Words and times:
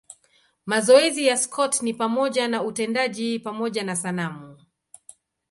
Mazoezi 0.65 1.25
ya 1.27 1.37
Scott 1.37 1.81
ni 1.81 1.93
pamoja 1.93 2.47
na 2.47 2.63
utendaji 2.63 3.39
pamoja 3.39 3.83
na 3.83 3.95
sanamu. 3.95 4.57